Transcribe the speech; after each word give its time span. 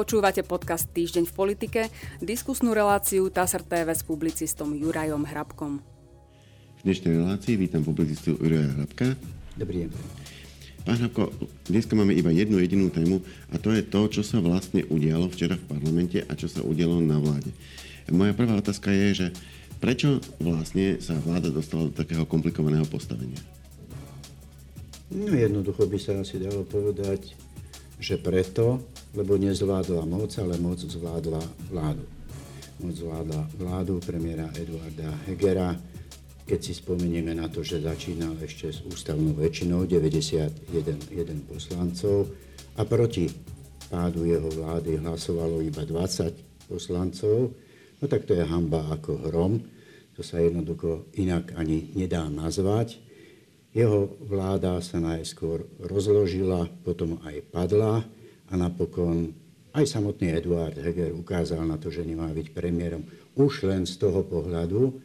Počúvate 0.00 0.40
podcast 0.40 0.88
Týždeň 0.96 1.28
v 1.28 1.34
politike, 1.36 1.80
diskusnú 2.24 2.72
reláciu 2.72 3.28
TASR 3.28 3.60
TV 3.60 3.92
s 3.92 4.00
publicistom 4.00 4.72
Jurajom 4.72 5.28
Hrabkom. 5.28 5.84
V 6.80 6.88
dnešnej 6.88 7.20
relácii 7.20 7.60
vítam 7.60 7.84
publicistu 7.84 8.32
Juraja 8.40 8.80
Hrabka. 8.80 9.12
Dobrý 9.60 9.84
deň. 9.84 9.92
Pán 10.88 11.04
Hrabko, 11.04 11.28
dneska 11.68 11.92
máme 11.92 12.16
iba 12.16 12.32
jednu 12.32 12.64
jedinú 12.64 12.88
tému 12.88 13.20
a 13.52 13.60
to 13.60 13.76
je 13.76 13.84
to, 13.84 14.00
čo 14.08 14.24
sa 14.24 14.40
vlastne 14.40 14.88
udialo 14.88 15.28
včera 15.28 15.60
v 15.60 15.68
parlamente 15.68 16.24
a 16.24 16.32
čo 16.32 16.48
sa 16.48 16.64
udialo 16.64 16.96
na 17.04 17.20
vláde. 17.20 17.52
Moja 18.08 18.32
prvá 18.32 18.56
otázka 18.56 18.88
je, 18.88 19.08
že 19.12 19.26
prečo 19.84 20.24
vlastne 20.40 20.96
sa 21.04 21.12
vláda 21.20 21.52
dostala 21.52 21.92
do 21.92 21.92
takého 21.92 22.24
komplikovaného 22.24 22.88
postavenia? 22.88 23.36
No 25.12 25.28
jednoducho 25.36 25.84
by 25.84 25.98
sa 26.00 26.16
asi 26.16 26.40
dalo 26.40 26.64
povedať, 26.64 27.36
že 28.00 28.16
preto, 28.16 28.80
lebo 29.14 29.34
nezvládla 29.34 30.06
moc, 30.06 30.30
ale 30.38 30.54
moc 30.58 30.78
zvládla 30.78 31.42
vládu. 31.70 32.04
Moc 32.80 32.94
zvládla 32.96 33.42
vládu 33.58 34.00
premiéra 34.00 34.50
Eduarda 34.54 35.10
Hegera, 35.26 35.74
keď 36.46 36.58
si 36.62 36.72
spomenieme 36.74 37.34
na 37.34 37.46
to, 37.46 37.62
že 37.62 37.82
začínal 37.82 38.34
ešte 38.42 38.74
s 38.74 38.82
ústavnou 38.82 39.38
väčšinou 39.38 39.86
91 39.86 40.66
poslancov 41.46 42.26
a 42.74 42.82
proti 42.82 43.30
pádu 43.90 44.26
jeho 44.26 44.50
vlády 44.50 44.98
hlasovalo 44.98 45.62
iba 45.62 45.82
20 45.82 46.70
poslancov, 46.70 47.54
no 47.98 48.04
tak 48.06 48.26
to 48.26 48.34
je 48.34 48.42
hamba 48.46 48.86
ako 48.94 49.30
hrom. 49.30 49.62
To 50.18 50.26
sa 50.26 50.42
jednoducho 50.42 51.10
inak 51.18 51.54
ani 51.54 51.90
nedá 51.94 52.26
nazvať. 52.26 52.98
Jeho 53.70 54.18
vláda 54.18 54.82
sa 54.82 54.98
najskôr 54.98 55.66
rozložila, 55.78 56.66
potom 56.82 57.22
aj 57.22 57.46
padla 57.54 58.02
a 58.50 58.54
napokon 58.58 59.30
aj 59.70 59.86
samotný 59.86 60.34
Eduard 60.34 60.74
Heger 60.74 61.14
ukázal 61.14 61.62
na 61.62 61.78
to, 61.78 61.94
že 61.94 62.02
nemá 62.02 62.26
byť 62.34 62.50
premiérom 62.50 63.06
už 63.38 63.70
len 63.70 63.86
z 63.86 63.94
toho 64.02 64.26
pohľadu, 64.26 64.98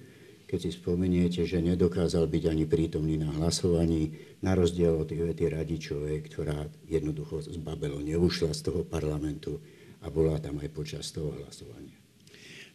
keď 0.50 0.59
si 0.61 0.72
spomeniete, 0.73 1.45
že 1.45 1.61
nedokázal 1.61 2.25
byť 2.25 2.44
ani 2.50 2.66
prítomný 2.66 3.22
na 3.22 3.30
hlasovaní, 3.38 4.14
na 4.42 4.58
rozdiel 4.58 4.97
od 4.97 5.09
Ivety 5.09 5.50
Radičovej, 5.50 6.17
ktorá 6.30 6.66
jednoducho 6.89 7.45
z 7.45 7.58
Babelo 7.61 8.02
neušla 8.02 8.53
z 8.53 8.61
toho 8.66 8.81
parlamentu 8.81 9.62
a 10.02 10.09
bola 10.09 10.38
tam 10.41 10.62
aj 10.62 10.69
počas 10.73 11.09
toho 11.14 11.34
hlasovania. 11.38 11.97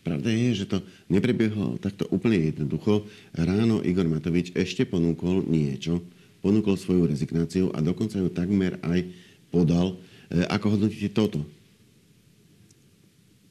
Pravda 0.00 0.32
je, 0.32 0.64
že 0.64 0.66
to 0.66 0.78
neprebiehlo 1.12 1.76
takto 1.76 2.08
úplne 2.08 2.54
jednoducho. 2.54 3.04
Ráno 3.36 3.84
Igor 3.84 4.08
Matovič 4.08 4.56
ešte 4.56 4.88
ponúkol 4.88 5.44
niečo, 5.44 6.00
ponúkol 6.40 6.80
svoju 6.80 7.04
rezignáciu 7.04 7.68
a 7.76 7.84
dokonca 7.84 8.16
ju 8.16 8.32
takmer 8.32 8.80
aj 8.80 9.04
podal 9.52 10.00
ako 10.30 10.78
hodnotíte 10.78 11.10
toto? 11.10 11.42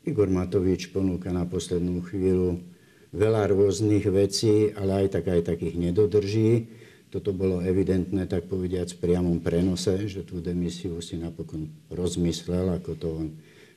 Igor 0.07 0.31
Matovič 0.31 0.89
ponúka 0.89 1.29
na 1.29 1.43
poslednú 1.43 2.01
chvíľu 2.07 2.63
veľa 3.11 3.51
rôznych 3.51 4.05
vecí, 4.09 4.71
ale 4.73 5.05
aj 5.05 5.19
tak 5.19 5.25
aj 5.29 5.41
takých 5.53 5.75
nedodrží. 5.75 6.71
Toto 7.09 7.33
bolo 7.33 7.59
evidentné, 7.65 8.29
tak 8.29 8.45
povediať, 8.45 8.95
v 8.95 9.01
priamom 9.01 9.41
prenose, 9.41 10.05
že 10.05 10.21
tú 10.21 10.39
demisiu 10.39 11.01
si 11.01 11.17
napokon 11.17 11.67
rozmyslel, 11.89 12.69
ako 12.77 12.91
to 12.95 13.07
on 13.09 13.27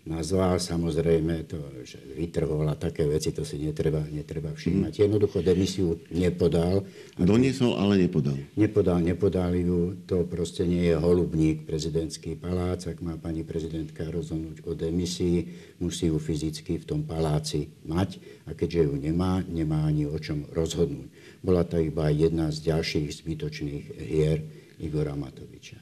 nazval, 0.03 0.59
samozrejme 0.59 1.47
to, 1.47 1.63
že 1.87 2.03
vytrhol 2.19 2.67
a 2.67 2.75
také 2.75 3.07
veci, 3.07 3.31
to 3.31 3.47
si 3.47 3.63
netreba, 3.63 4.03
netreba 4.11 4.51
všímať. 4.51 4.93
Mm. 4.99 5.01
Jednoducho 5.07 5.39
demisiu 5.47 6.03
nepodal. 6.11 6.83
Doniesol, 7.15 7.79
ale 7.79 8.03
nepodal. 8.03 8.35
Nepodal, 8.59 8.99
nepodal 8.99 9.55
ju. 9.55 9.95
To 10.11 10.27
proste 10.27 10.67
nie 10.67 10.91
je 10.91 10.97
holubník, 10.99 11.63
prezidentský 11.63 12.35
palác. 12.35 12.83
Ak 12.91 12.99
má 12.99 13.15
pani 13.15 13.47
prezidentka 13.47 14.03
rozhodnúť 14.11 14.67
o 14.67 14.75
demisii, 14.75 15.55
musí 15.79 16.11
ju 16.11 16.19
fyzicky 16.19 16.83
v 16.83 16.85
tom 16.85 17.01
paláci 17.07 17.71
mať. 17.87 18.19
A 18.51 18.59
keďže 18.59 18.91
ju 18.91 18.95
nemá, 18.99 19.47
nemá 19.47 19.87
ani 19.87 20.11
o 20.11 20.19
čom 20.19 20.51
rozhodnúť. 20.51 21.11
Bola 21.47 21.63
to 21.63 21.79
iba 21.79 22.11
jedna 22.11 22.51
z 22.51 22.75
ďalších 22.75 23.23
zbytočných 23.23 23.85
hier 24.03 24.43
Igora 24.83 25.15
Matoviča. 25.15 25.79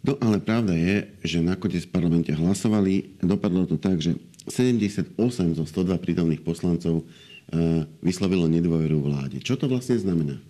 No 0.00 0.16
ale 0.24 0.40
pravda 0.40 0.72
je, 0.72 1.12
že 1.20 1.44
nakoniec 1.44 1.84
v 1.84 1.92
parlamente 1.92 2.32
hlasovali. 2.32 3.20
Dopadlo 3.20 3.68
to 3.68 3.76
tak, 3.76 4.00
že 4.00 4.16
78 4.48 5.12
zo 5.56 5.64
102 5.68 6.00
prítomných 6.00 6.40
poslancov 6.40 7.04
e, 7.04 7.84
vyslovilo 8.00 8.48
nedôveru 8.48 8.96
vláde. 8.96 9.44
Čo 9.44 9.60
to 9.60 9.68
vlastne 9.68 10.00
znamená? 10.00 10.40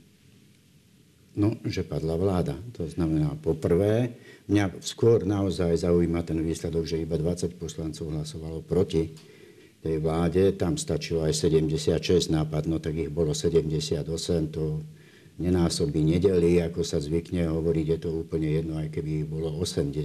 No, 1.34 1.58
že 1.66 1.86
padla 1.86 2.14
vláda. 2.14 2.58
To 2.78 2.86
znamená, 2.86 3.34
poprvé, 3.38 4.18
mňa 4.50 4.82
skôr 4.82 5.22
naozaj 5.26 5.82
zaujíma 5.82 6.26
ten 6.26 6.42
výsledok, 6.42 6.86
že 6.86 7.02
iba 7.02 7.18
20 7.18 7.54
poslancov 7.54 8.10
hlasovalo 8.10 8.62
proti 8.62 9.14
tej 9.82 9.98
vláde. 9.98 10.54
Tam 10.54 10.74
stačilo 10.74 11.26
aj 11.26 11.34
76 11.34 12.34
nápad, 12.34 12.66
no 12.66 12.82
tak 12.82 12.98
ich 12.98 13.10
bolo 13.10 13.34
78. 13.34 14.06
To 14.54 14.82
nenásobí 15.40 16.04
nedeli, 16.04 16.60
ako 16.60 16.84
sa 16.84 17.00
zvykne 17.00 17.48
hovoriť, 17.48 17.86
je 17.96 17.98
to 17.98 18.10
úplne 18.22 18.46
jedno, 18.46 18.76
aj 18.76 18.92
keby 18.92 19.24
ich 19.24 19.26
bolo 19.26 19.48
80. 19.56 20.04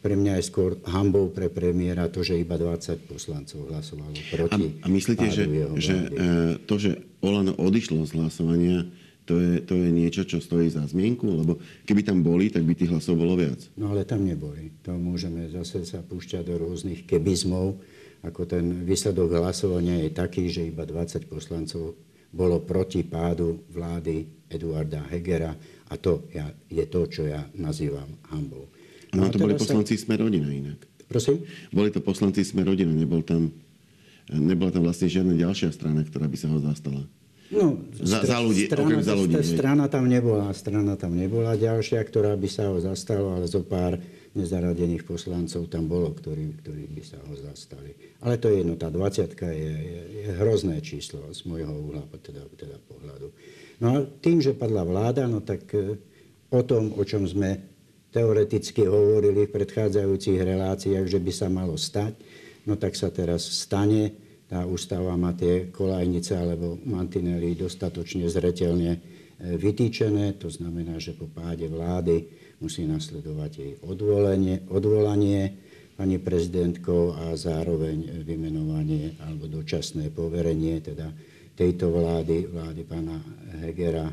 Pre 0.00 0.14
mňa 0.16 0.40
je 0.40 0.44
skôr 0.48 0.80
hambou 0.88 1.28
pre 1.28 1.52
premiéra 1.52 2.08
to, 2.08 2.24
že 2.24 2.40
iba 2.40 2.56
20 2.56 3.04
poslancov 3.04 3.68
hlasovalo 3.68 4.16
proti. 4.32 4.80
A, 4.80 4.88
a 4.88 4.92
myslíte, 4.92 5.28
že, 5.28 5.44
že 5.76 5.94
e, 5.96 6.28
to, 6.64 6.80
že 6.80 7.04
Olano 7.20 7.52
odišlo 7.56 8.08
z 8.08 8.16
hlasovania, 8.16 8.88
to 9.28 9.36
je, 9.36 9.60
to 9.60 9.76
je 9.76 9.88
niečo, 9.92 10.24
čo 10.24 10.40
stojí 10.40 10.72
za 10.72 10.88
zmienku? 10.88 11.22
Lebo 11.22 11.60
keby 11.84 12.00
tam 12.02 12.24
boli, 12.24 12.48
tak 12.48 12.64
by 12.64 12.72
tých 12.72 12.90
hlasov 12.90 13.20
bolo 13.20 13.36
viac. 13.36 13.60
No 13.76 13.92
ale 13.92 14.08
tam 14.08 14.24
neboli. 14.24 14.72
To 14.88 14.96
môžeme 14.96 15.52
zase 15.52 15.84
sa 15.84 16.00
púšťať 16.00 16.48
do 16.48 16.56
rôznych 16.58 17.04
kebizmov. 17.04 17.78
Ako 18.24 18.48
ten 18.48 18.84
výsledok 18.84 19.36
hlasovania 19.36 20.00
je 20.02 20.10
taký, 20.12 20.48
že 20.48 20.68
iba 20.68 20.82
20 20.88 21.28
poslancov 21.28 21.94
bolo 22.30 22.62
proti 22.62 23.02
pádu 23.02 23.66
vlády 23.70 24.46
Eduarda 24.50 25.06
Hegera 25.10 25.54
a 25.90 25.94
to 25.98 26.26
je 26.70 26.84
to, 26.86 27.00
čo 27.10 27.26
ja 27.26 27.42
nazývam 27.58 28.06
hambou. 28.30 28.70
No, 29.10 29.26
no 29.26 29.30
to 29.30 29.42
boli 29.42 29.58
poslanci 29.58 29.98
sa... 29.98 30.06
Sme 30.06 30.14
rodina 30.18 30.46
inak. 30.50 30.86
Prosím? 31.10 31.42
Boli 31.74 31.90
to 31.90 31.98
poslanci 31.98 32.46
Sme 32.46 32.62
rodina, 32.62 32.94
nebol 32.94 33.26
tam, 33.26 33.50
nebola 34.30 34.70
tam 34.70 34.86
vlastne 34.86 35.10
žiadna 35.10 35.34
ďalšia 35.34 35.74
strana, 35.74 36.06
ktorá 36.06 36.30
by 36.30 36.38
sa 36.38 36.46
ho 36.46 36.58
zastala. 36.62 37.02
No, 37.50 37.82
za, 37.98 38.22
za 38.22 38.38
ľudí, 38.38 38.70
strana, 38.70 38.86
okrem 38.86 39.02
za 39.02 39.14
ľudí. 39.18 39.34
Strana 39.42 39.84
tam 39.90 40.06
nebola, 40.06 40.54
strana 40.54 40.94
tam 40.94 41.18
nebola 41.18 41.58
ďalšia, 41.58 41.98
ktorá 42.06 42.38
by 42.38 42.46
sa 42.46 42.70
ho 42.70 42.78
zastala, 42.78 43.42
ale 43.42 43.50
zo 43.50 43.66
pár 43.66 43.98
nezaradených 44.30 45.02
poslancov 45.02 45.66
tam 45.66 45.90
bolo, 45.90 46.14
ktorí, 46.14 46.62
ktorí 46.62 46.86
by 46.94 47.02
sa 47.02 47.18
ho 47.18 47.34
zastali. 47.34 47.98
Ale 48.22 48.38
to 48.38 48.46
je 48.46 48.62
jedno, 48.62 48.78
tá 48.78 48.86
20 48.86 49.34
je, 49.34 49.50
je, 49.50 50.00
je 50.22 50.30
hrozné 50.38 50.78
číslo 50.78 51.26
z 51.34 51.40
môjho 51.50 51.74
uhla 51.74 52.06
teda, 52.22 52.46
teda 52.54 52.78
pohľadu. 52.86 53.34
No 53.82 53.86
a 53.90 53.96
tým, 54.06 54.38
že 54.38 54.54
padla 54.54 54.86
vláda, 54.86 55.26
no 55.26 55.42
tak 55.42 55.66
e, 55.74 55.98
o 56.52 56.60
tom, 56.62 56.94
o 56.94 57.02
čom 57.02 57.26
sme 57.26 57.58
teoreticky 58.14 58.86
hovorili 58.86 59.46
v 59.46 59.54
predchádzajúcich 59.54 60.38
reláciách, 60.38 61.06
že 61.10 61.18
by 61.18 61.32
sa 61.34 61.48
malo 61.50 61.74
stať, 61.74 62.14
no 62.70 62.78
tak 62.78 62.94
sa 62.94 63.10
teraz 63.10 63.42
stane. 63.42 64.14
Tá 64.50 64.66
ústava 64.66 65.14
má 65.14 65.30
tie 65.30 65.70
kolajnice 65.70 66.34
alebo 66.34 66.74
mantinely 66.82 67.54
dostatočne 67.54 68.30
zretelne 68.30 68.94
e, 68.94 69.00
vytýčené. 69.58 70.38
To 70.38 70.46
znamená, 70.50 71.02
že 71.02 71.18
po 71.18 71.26
páde 71.26 71.66
vlády 71.66 72.49
musí 72.60 72.84
nasledovať 72.84 73.52
jej 73.56 73.72
odvolanie, 73.82 74.62
odvolanie 74.68 75.56
pani 75.96 76.16
prezidentkou 76.16 77.12
a 77.12 77.36
zároveň 77.36 78.24
vymenovanie 78.24 79.20
alebo 79.20 79.48
dočasné 79.48 80.08
poverenie 80.12 80.80
teda 80.80 81.12
tejto 81.56 81.92
vlády, 81.92 82.48
vlády 82.48 82.82
pána 82.88 83.20
Hegera, 83.60 84.08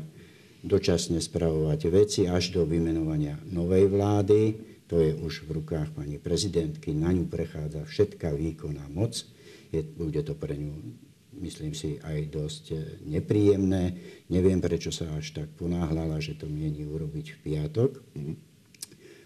dočasne 0.60 1.16
spravovať 1.16 1.80
veci 1.88 2.20
až 2.28 2.52
do 2.52 2.68
vymenovania 2.68 3.40
novej 3.48 3.88
vlády. 3.88 4.40
To 4.88 5.00
je 5.00 5.16
už 5.16 5.48
v 5.48 5.60
rukách 5.60 5.96
pani 5.96 6.20
prezidentky. 6.20 6.92
Na 6.92 7.12
ňu 7.12 7.28
prechádza 7.28 7.84
všetká 7.84 8.32
výkonná 8.36 8.88
moc. 8.92 9.24
Je, 9.72 9.84
bude 9.84 10.20
to 10.24 10.32
pre 10.32 10.56
ňu 10.56 11.07
myslím 11.40 11.72
si, 11.72 11.98
aj 12.02 12.18
dosť 12.30 12.64
e, 12.70 12.76
nepríjemné. 13.06 13.96
Neviem, 14.28 14.60
prečo 14.60 14.90
sa 14.90 15.08
až 15.14 15.34
tak 15.34 15.48
ponáhľala, 15.56 16.18
že 16.18 16.36
to 16.36 16.50
mieni 16.50 16.84
urobiť 16.84 17.26
v 17.34 17.38
piatok. 17.42 17.90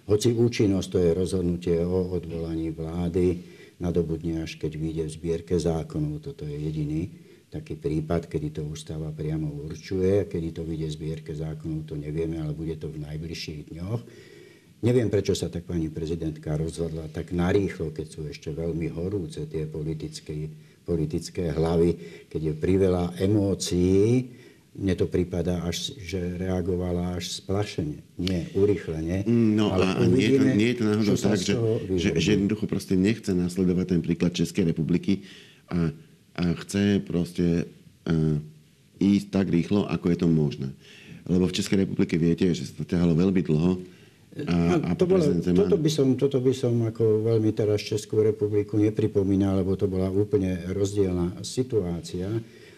Hoci 0.06 0.34
účinnosť 0.34 0.88
to 0.92 0.98
je 0.98 1.10
rozhodnutie 1.14 1.76
o 1.82 2.12
odvolaní 2.12 2.74
vlády, 2.74 3.38
nadobudne 3.78 4.42
až 4.42 4.58
keď 4.58 4.72
vyjde 4.78 5.04
v 5.08 5.14
zbierke 5.14 5.54
zákonov. 5.58 6.22
Toto 6.22 6.42
je 6.42 6.58
jediný 6.58 7.08
taký 7.52 7.76
prípad, 7.76 8.32
kedy 8.32 8.48
to 8.56 8.62
ústava 8.64 9.12
priamo 9.12 9.52
určuje. 9.68 10.24
Kedy 10.26 10.48
to 10.56 10.62
vyjde 10.64 10.88
v 10.88 10.96
zbierke 10.96 11.32
zákonov, 11.36 11.84
to 11.84 11.94
nevieme, 12.00 12.40
ale 12.40 12.56
bude 12.56 12.74
to 12.80 12.88
v 12.88 13.04
najbližších 13.04 13.76
dňoch. 13.76 14.02
Neviem, 14.82 15.06
prečo 15.06 15.38
sa 15.38 15.46
tak 15.46 15.62
pani 15.62 15.86
prezidentka 15.86 16.58
rozhodla 16.58 17.06
tak 17.14 17.30
narýchlo, 17.30 17.94
keď 17.94 18.06
sú 18.10 18.26
ešte 18.26 18.50
veľmi 18.50 18.90
horúce 18.90 19.46
tie 19.46 19.62
politické 19.70 20.50
politické 20.82 21.54
hlavy, 21.54 21.94
keď 22.28 22.40
je 22.50 22.54
priveľa 22.58 23.04
emócií 23.22 24.30
mne 24.72 24.94
to 24.96 25.04
prípada, 25.04 25.60
až, 25.68 25.92
že 26.00 26.16
reagovala 26.40 27.20
až 27.20 27.28
splašene, 27.44 28.00
nie 28.16 28.48
urychlene. 28.56 29.20
No 29.28 29.68
ale 29.68 29.84
a, 29.84 30.00
a 30.00 30.08
nie, 30.08 30.32
je 30.32 30.38
to, 30.40 30.44
nie 30.48 30.68
je 30.72 30.76
to 30.80 30.84
náhodou 30.88 31.16
tak, 31.20 31.36
že, 31.36 31.54
že, 32.00 32.10
že 32.16 32.28
jednoducho 32.40 32.64
proste 32.64 32.96
nechce 32.96 33.36
nasledovať 33.36 33.86
ten 33.92 34.00
príklad 34.00 34.32
Českej 34.32 34.72
republiky 34.72 35.28
a, 35.68 35.92
a 36.40 36.42
chce 36.64 37.04
proste 37.04 37.68
uh, 38.08 38.40
ísť 38.96 39.28
tak 39.28 39.52
rýchlo, 39.52 39.84
ako 39.92 40.06
je 40.08 40.18
to 40.18 40.28
možné. 40.28 40.68
Lebo 41.28 41.52
v 41.52 41.56
Českej 41.60 41.84
republike 41.84 42.16
viete, 42.16 42.48
že 42.56 42.64
sa 42.64 42.80
to 42.80 42.88
ťahalo 42.88 43.12
veľmi 43.12 43.44
dlho. 43.44 43.76
A, 44.32 44.52
no, 44.56 44.74
a 44.88 44.92
to 44.96 45.04
bola, 45.04 45.28
toto, 45.44 45.76
by 45.76 45.90
som, 45.92 46.16
toto 46.16 46.40
by 46.40 46.56
som 46.56 46.88
ako 46.88 47.20
veľmi 47.20 47.52
teraz 47.52 47.84
Českú 47.84 48.24
republiku 48.24 48.80
nepripomínal, 48.80 49.60
lebo 49.60 49.76
to 49.76 49.84
bola 49.84 50.08
úplne 50.08 50.72
rozdielna 50.72 51.44
situácia. 51.44 52.32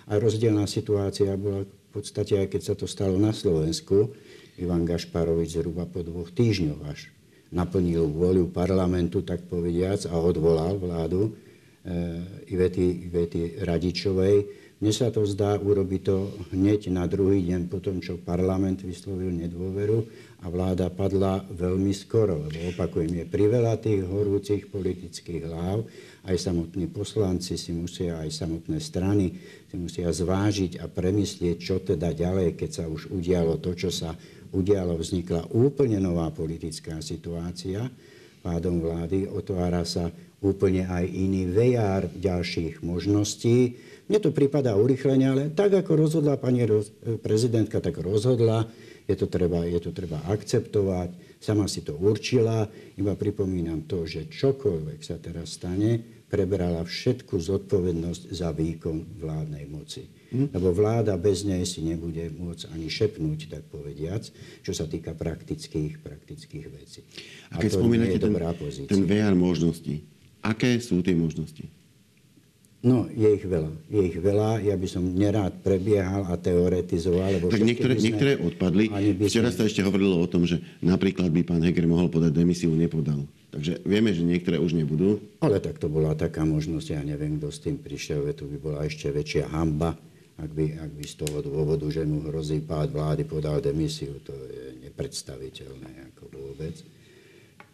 A 0.05 0.13
rozdielna 0.19 0.67
situácia 0.67 1.31
bola 1.39 1.63
podstate, 1.95 2.35
aj 2.43 2.51
keď 2.51 2.63
sa 2.67 2.75
to 2.75 2.91
stalo 2.91 3.15
na 3.23 3.31
Slovensku, 3.31 4.11
Ivan 4.59 4.83
Gašparovič 4.83 5.55
zhruba 5.55 5.87
po 5.87 6.03
dvoch 6.03 6.35
týždňoch 6.35 6.83
až 6.91 7.15
naplnil 7.55 8.11
voľu 8.11 8.51
parlamentu, 8.51 9.23
tak 9.23 9.47
povediac, 9.47 10.11
a 10.11 10.19
odvolal 10.19 10.75
vládu 10.75 11.31
e, 11.31 11.33
Ivety, 12.51 13.07
Ivety 13.07 13.63
Radičovej. 13.63 14.64
Mne 14.85 14.93
sa 14.93 15.09
to 15.09 15.25
zdá, 15.25 15.57
urobiť 15.57 16.03
to 16.05 16.29
hneď 16.53 16.93
na 16.93 17.09
druhý 17.09 17.41
deň 17.49 17.73
po 17.73 17.81
tom, 17.81 18.05
čo 18.05 18.21
parlament 18.21 18.85
vyslovil 18.85 19.33
nedôveru 19.33 20.05
a 20.45 20.53
vláda 20.53 20.93
padla 20.93 21.41
veľmi 21.41 21.89
skoro, 21.97 22.45
lebo 22.45 22.69
opakujem, 22.69 23.17
je 23.17 23.25
priveľa 23.25 23.81
tých 23.81 24.05
horúcich 24.05 24.69
politických 24.69 25.49
hlav, 25.49 25.89
aj 26.29 26.37
samotní 26.37 26.93
poslanci 26.93 27.57
si 27.57 27.73
musia, 27.73 28.21
aj 28.21 28.29
samotné 28.29 28.77
strany 28.77 29.33
si 29.73 29.81
musia 29.81 30.13
zvážiť 30.13 30.77
a 30.77 30.85
premyslieť, 30.85 31.57
čo 31.57 31.81
teda 31.81 32.13
ďalej, 32.13 32.53
keď 32.53 32.71
sa 32.71 32.85
už 32.85 33.09
udialo 33.09 33.57
to, 33.65 33.73
čo 33.73 33.89
sa 33.89 34.13
udialo, 34.53 35.01
vznikla 35.01 35.57
úplne 35.57 35.97
nová 35.97 36.29
politická 36.29 37.01
situácia 37.01 37.89
pádom 38.45 38.85
vlády, 38.85 39.25
otvára 39.25 39.89
sa 39.89 40.13
úplne 40.45 40.85
aj 40.85 41.09
iný 41.09 41.49
vejár 41.49 42.13
ďalších 42.13 42.85
možností. 42.85 43.81
Mne 44.05 44.21
to 44.21 44.37
prípada 44.37 44.77
urychlenie, 44.77 45.25
ale 45.25 45.43
tak, 45.49 45.73
ako 45.73 45.97
rozhodla 45.97 46.37
pani 46.37 46.69
prezidentka, 47.25 47.81
tak 47.81 47.97
rozhodla. 47.97 48.69
Je 49.09 49.17
to, 49.17 49.25
treba, 49.29 49.65
je 49.65 49.81
to 49.81 49.97
treba 49.97 50.21
akceptovať. 50.29 51.41
Sama 51.41 51.65
si 51.65 51.81
to 51.81 51.97
určila. 51.97 52.69
Iba 53.01 53.17
pripomínam 53.17 53.89
to, 53.89 54.05
že 54.05 54.29
čokoľvek 54.29 55.01
sa 55.01 55.17
teraz 55.17 55.57
stane, 55.57 56.01
prebrala 56.29 56.85
všetku 56.85 57.37
zodpovednosť 57.37 58.23
za 58.33 58.53
výkon 58.53 59.21
vládnej 59.21 59.65
moci. 59.69 60.24
Hm? 60.35 60.51
Lebo 60.51 60.75
vláda 60.75 61.15
bez 61.15 61.47
nej 61.47 61.63
si 61.63 61.79
nebude 61.87 62.27
môcť 62.35 62.75
ani 62.75 62.91
šepnúť, 62.91 63.55
tak 63.55 63.63
povediac, 63.71 64.27
čo 64.67 64.75
sa 64.75 64.91
týka 64.91 65.15
praktických, 65.15 66.03
praktických 66.03 66.67
vecí. 66.75 67.07
A, 67.55 67.63
keď 67.63 67.71
A 67.71 67.73
to 67.73 67.79
spomínate 67.79 68.19
ten, 68.19 68.35
ten 68.91 69.03
VR 69.07 69.39
možností, 69.39 70.03
aké 70.43 70.83
sú 70.83 70.99
tie 71.07 71.15
možnosti? 71.15 71.71
No, 72.85 73.09
je 73.09 73.41
ich 73.41 73.47
veľa. 73.49 73.73
Je 73.89 74.13
ich 74.13 74.19
veľa. 74.21 74.61
Ja 74.61 74.77
by 74.77 74.89
som 74.91 75.17
nerád 75.17 75.65
prebiehal 75.65 76.29
a 76.29 76.37
teoretizoval. 76.37 77.41
Lebo 77.41 77.49
tak 77.49 77.65
niektoré, 77.65 77.97
sme, 77.97 78.05
niektoré 78.13 78.33
odpadli. 78.37 78.93
Včera 79.25 79.49
sme... 79.49 79.57
sa 79.57 79.63
ešte 79.65 79.81
hovorilo 79.81 80.21
o 80.21 80.29
tom, 80.29 80.45
že 80.45 80.61
napríklad 80.85 81.33
by 81.33 81.49
pán 81.49 81.65
Heger 81.65 81.89
mohol 81.89 82.13
podať 82.13 82.37
demisiu, 82.37 82.77
nepodal. 82.77 83.25
Takže 83.57 83.81
vieme, 83.89 84.13
že 84.13 84.21
niektoré 84.21 84.61
už 84.61 84.77
nebudú. 84.77 85.17
Ale 85.41 85.65
tak 85.65 85.81
to 85.81 85.89
bola 85.89 86.13
taká 86.13 86.45
možnosť, 86.45 86.93
ja 86.93 87.01
neviem, 87.01 87.41
kto 87.41 87.49
s 87.49 87.65
tým 87.65 87.81
prišiel, 87.81 88.29
to 88.37 88.45
by 88.53 88.57
bola 88.61 88.79
ešte 88.85 89.09
väčšia 89.09 89.49
hamba, 89.49 89.97
ak 90.35 90.51
by, 90.51 90.67
ak 90.83 90.91
by 90.91 91.05
z 91.07 91.15
toho 91.23 91.39
dôvodu, 91.47 91.87
že 91.87 92.03
mu 92.03 92.27
hrozí 92.27 92.59
pád 92.59 92.91
vlády, 92.91 93.23
podal 93.23 93.63
demisiu. 93.63 94.19
To 94.27 94.35
je 94.35 94.83
nepredstaviteľné 94.83 96.11
ako 96.11 96.23
vôbec. 96.35 96.75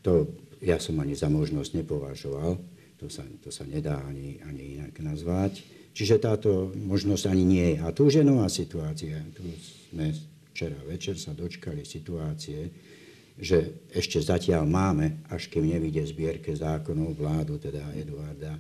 To 0.05 0.29
ja 0.61 0.77
som 0.77 1.01
ani 1.01 1.17
za 1.17 1.33
možnosť 1.33 1.81
nepovažoval. 1.81 2.61
To 3.01 3.07
sa, 3.09 3.25
to 3.41 3.49
sa 3.49 3.65
nedá 3.65 3.97
ani, 4.05 4.45
ani 4.45 4.77
inak 4.77 4.93
nazvať. 5.01 5.65
Čiže 5.97 6.21
táto 6.21 6.69
možnosť 6.77 7.33
ani 7.33 7.45
nie 7.49 7.67
je. 7.75 7.77
A 7.81 7.89
tu 7.97 8.13
už 8.13 8.21
je 8.21 8.25
nová 8.29 8.47
situácia. 8.53 9.17
Tu 9.33 9.41
sme 9.89 10.13
včera 10.53 10.77
večer 10.85 11.17
sa 11.17 11.33
dočkali 11.33 11.89
situácie, 11.89 12.69
že 13.41 13.89
ešte 13.89 14.21
zatiaľ 14.21 14.69
máme, 14.69 15.25
až 15.33 15.49
kým 15.49 15.65
nevidie 15.65 16.05
zbierke 16.05 16.53
zákonov 16.53 17.17
vládu, 17.17 17.57
teda 17.57 17.97
Eduarda 17.97 18.53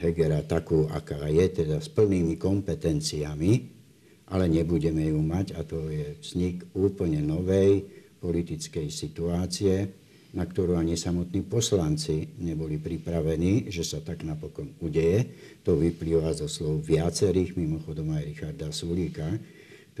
Hegera, 0.00 0.40
takú, 0.40 0.88
aká 0.88 1.28
je, 1.28 1.64
teda 1.64 1.84
s 1.84 1.92
plnými 1.92 2.40
kompetenciami, 2.40 3.52
ale 4.32 4.48
nebudeme 4.48 5.10
ju 5.12 5.20
mať 5.20 5.58
a 5.58 5.60
to 5.66 5.92
je 5.92 6.16
vznik 6.22 6.64
úplne 6.72 7.20
novej 7.20 7.84
politickej 8.24 8.88
situácie, 8.88 9.76
na 10.32 10.46
ktorú 10.46 10.78
ani 10.78 10.94
samotní 10.94 11.42
poslanci 11.44 12.38
neboli 12.38 12.78
pripravení, 12.78 13.68
že 13.68 13.82
sa 13.82 13.98
tak 13.98 14.22
napokon 14.22 14.78
udeje. 14.78 15.26
To 15.66 15.74
vyplýva 15.74 16.30
zo 16.32 16.46
slov 16.46 16.86
viacerých, 16.86 17.58
mimochodom 17.58 18.14
aj 18.14 18.22
Richarda 18.30 18.70
Sulíka, 18.70 19.26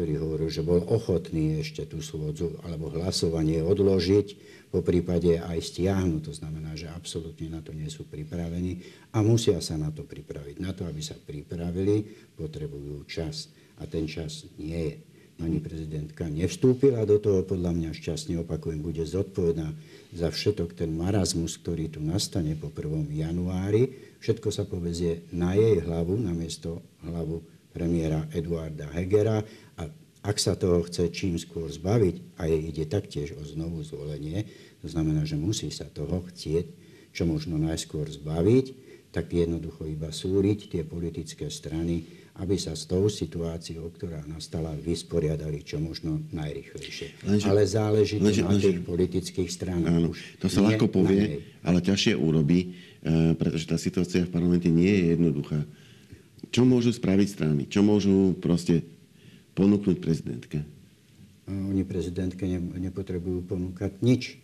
ktorý 0.00 0.16
hovoril, 0.16 0.48
že 0.48 0.64
bol 0.64 0.80
ochotný 0.88 1.60
ešte 1.60 1.84
tú 1.84 2.00
slôdzu 2.00 2.56
alebo 2.64 2.88
hlasovanie 2.88 3.60
odložiť, 3.60 4.56
po 4.72 4.80
prípade 4.80 5.36
aj 5.36 5.60
stiahnuť. 5.60 6.24
To 6.24 6.32
znamená, 6.32 6.72
že 6.72 6.88
absolútne 6.88 7.52
na 7.52 7.60
to 7.60 7.76
nie 7.76 7.84
sú 7.92 8.08
pripravení 8.08 8.80
a 9.12 9.20
musia 9.20 9.60
sa 9.60 9.76
na 9.76 9.92
to 9.92 10.08
pripraviť. 10.08 10.56
Na 10.56 10.72
to, 10.72 10.88
aby 10.88 11.04
sa 11.04 11.20
pripravili, 11.20 12.00
potrebujú 12.32 13.04
čas. 13.04 13.52
A 13.76 13.84
ten 13.84 14.08
čas 14.08 14.48
nie 14.56 14.88
je. 14.88 14.96
Pani 15.36 15.60
prezidentka 15.60 16.32
nevstúpila 16.32 17.04
do 17.04 17.20
toho, 17.20 17.44
podľa 17.44 17.76
mňa 17.76 17.90
šťastne 17.92 18.40
opakujem, 18.40 18.80
bude 18.80 19.04
zodpovedná 19.04 19.68
za 20.16 20.32
všetok 20.32 20.80
ten 20.80 20.96
marazmus, 20.96 21.60
ktorý 21.60 21.92
tu 21.92 22.00
nastane 22.00 22.56
po 22.56 22.72
1. 22.72 23.04
januári. 23.04 24.16
Všetko 24.24 24.48
sa 24.48 24.64
povezie 24.64 25.28
na 25.36 25.52
jej 25.52 25.76
hlavu, 25.84 26.16
namiesto 26.16 26.80
hlavu 27.04 27.59
premiéra 27.70 28.26
Eduarda 28.34 28.90
Hegera 28.94 29.42
a 29.78 29.82
ak 30.20 30.36
sa 30.36 30.52
toho 30.52 30.84
chce 30.84 31.08
čím 31.08 31.40
skôr 31.40 31.72
zbaviť, 31.72 32.36
a 32.36 32.44
jej 32.44 32.60
ide 32.60 32.84
taktiež 32.84 33.32
o 33.36 33.42
znovu 33.42 33.80
zvolenie, 33.80 34.44
to 34.84 34.88
znamená, 34.88 35.24
že 35.24 35.40
musí 35.40 35.72
sa 35.72 35.88
toho 35.88 36.24
chcieť 36.28 36.66
čo 37.10 37.26
možno 37.26 37.58
najskôr 37.58 38.06
zbaviť, 38.06 38.66
tak 39.10 39.34
jednoducho 39.34 39.90
iba 39.90 40.14
súriť 40.14 40.70
tie 40.70 40.82
politické 40.86 41.50
strany, 41.50 42.06
aby 42.38 42.54
sa 42.54 42.78
s 42.78 42.86
tou 42.86 43.10
situáciou, 43.10 43.90
ktorá 43.90 44.22
nastala, 44.30 44.72
vysporiadali 44.78 45.66
čo 45.66 45.82
možno 45.82 46.22
najrychlejšie. 46.30 47.26
Lenže, 47.26 47.46
ale 47.50 47.62
záleží 47.66 48.16
lenže, 48.22 48.46
na 48.46 48.54
tých 48.54 48.80
politických 48.86 49.50
stranách. 49.50 49.90
Áno, 49.90 50.10
to 50.38 50.46
sa 50.46 50.62
ľahko 50.62 50.86
povie, 50.86 51.42
ale 51.66 51.82
ťažšie 51.82 52.14
urobí, 52.14 52.78
e, 53.02 53.34
pretože 53.34 53.66
tá 53.66 53.76
situácia 53.76 54.24
v 54.24 54.30
parlamente 54.30 54.70
nie 54.70 54.88
je 54.88 55.04
jednoduchá. 55.18 55.60
Čo 56.48 56.64
môžu 56.64 56.96
spraviť 56.96 57.28
strany? 57.28 57.62
Čo 57.68 57.84
môžu 57.84 58.32
proste 58.40 58.88
ponúknuť 59.52 60.00
prezidentke? 60.00 60.64
Oni 61.50 61.84
prezidentke 61.84 62.48
ne, 62.48 62.58
nepotrebujú 62.80 63.44
ponúkať 63.44 64.00
nič. 64.00 64.40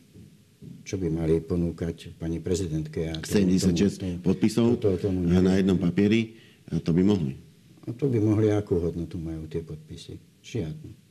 Čo 0.84 1.00
by 1.00 1.08
mali 1.08 1.40
ponúkať 1.40 2.18
pani 2.20 2.42
prezidentke? 2.42 3.08
Ja 3.08 3.14
76 3.16 4.02
tomu, 4.02 4.14
podpisov 4.20 4.76
to, 4.82 4.98
to, 4.98 5.08
tomu 5.08 5.24
na 5.24 5.56
jednom 5.56 5.78
papieri, 5.78 6.36
a 6.68 6.82
to 6.82 6.90
by 6.90 7.06
mohli. 7.06 7.38
A 7.86 7.94
to 7.94 8.10
by 8.10 8.18
mohli, 8.18 8.50
akú 8.50 8.82
hodnotu 8.82 9.16
majú 9.16 9.46
tie 9.46 9.62
podpisy? 9.62 10.18
Žiadnu. 10.42 11.06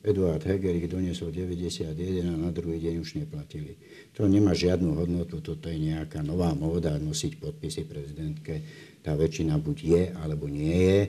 Eduard 0.00 0.40
Heger 0.48 0.72
ich 0.80 0.88
doniesol 0.88 1.28
91 1.28 1.92
a 2.24 2.34
na 2.34 2.50
druhý 2.50 2.80
deň 2.80 3.04
už 3.04 3.20
neplatili. 3.20 3.76
To 4.16 4.24
nemá 4.24 4.56
žiadnu 4.56 4.96
hodnotu, 4.96 5.44
toto 5.44 5.68
je 5.68 5.76
nejaká 5.76 6.24
nová 6.24 6.56
móda 6.56 6.96
nosiť 6.96 7.36
podpisy 7.36 7.84
prezidentke 7.84 8.64
tá 9.00 9.16
väčšina 9.16 9.56
buď 9.56 9.76
je, 9.80 10.02
alebo 10.20 10.46
nie 10.46 10.76
je. 10.76 11.00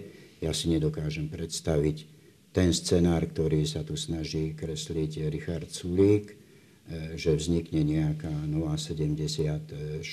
Ja 0.41 0.51
si 0.55 0.71
nedokážem 0.71 1.29
predstaviť 1.29 2.07
ten 2.51 2.75
scenár, 2.75 3.23
ktorý 3.31 3.63
sa 3.63 3.83
tu 3.83 3.95
snaží 3.95 4.51
kresliť 4.55 5.31
Richard 5.31 5.71
Sulík, 5.71 6.33
e, 6.33 6.35
že 7.15 7.35
vznikne 7.35 7.83
nejaká 7.83 8.31
nová 8.47 8.75
76, 8.75 10.03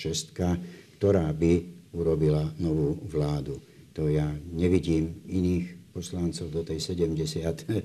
ktorá 0.98 1.26
by 1.34 1.52
urobila 1.94 2.46
novú 2.62 2.98
vládu. 3.02 3.58
To 3.98 4.06
ja 4.06 4.30
nevidím 4.54 5.18
iných 5.26 5.90
poslancov 5.90 6.54
do 6.54 6.62
tej 6.62 6.78
76, 6.78 7.82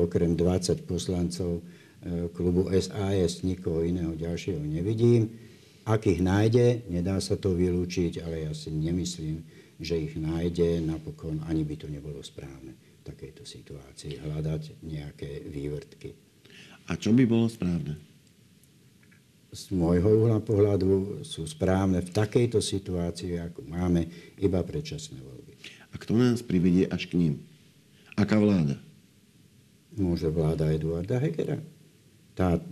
okrem 0.00 0.32
20 0.32 0.88
poslancov 0.88 1.60
e, 1.60 2.32
klubu 2.32 2.72
SAS, 2.72 3.44
nikoho 3.44 3.84
iného 3.84 4.16
ďalšieho 4.16 4.64
nevidím. 4.64 5.49
Ak 5.90 6.06
ich 6.06 6.22
nájde, 6.22 6.86
nedá 6.86 7.18
sa 7.18 7.34
to 7.34 7.50
vylúčiť, 7.50 8.22
ale 8.22 8.46
ja 8.46 8.54
si 8.54 8.70
nemyslím, 8.70 9.42
že 9.82 9.98
ich 9.98 10.14
nájde, 10.14 10.78
napokon 10.86 11.42
ani 11.50 11.66
by 11.66 11.74
to 11.82 11.90
nebolo 11.90 12.22
správne 12.22 12.78
v 12.78 13.02
takejto 13.02 13.42
situácii 13.42 14.22
hľadať 14.22 14.86
nejaké 14.86 15.50
vývrtky. 15.50 16.14
A 16.86 16.94
čo 16.94 17.10
by 17.10 17.26
bolo 17.26 17.50
správne? 17.50 17.98
Z 19.50 19.74
môjho 19.74 20.06
uhla 20.06 20.38
pohľadu 20.38 21.26
sú 21.26 21.42
správne 21.42 22.06
v 22.06 22.14
takejto 22.14 22.62
situácii, 22.62 23.42
ako 23.50 23.66
máme, 23.66 24.06
iba 24.38 24.62
predčasné 24.62 25.18
voľby. 25.18 25.58
A 25.90 25.98
kto 25.98 26.14
nás 26.14 26.38
privedie 26.38 26.86
až 26.86 27.10
k 27.10 27.18
ním? 27.18 27.34
Aká 28.14 28.38
vláda? 28.38 28.78
Môže 29.98 30.30
vláda 30.30 30.70
Eduarda 30.70 31.18
Hegera. 31.18 31.58
Tá 32.38 32.62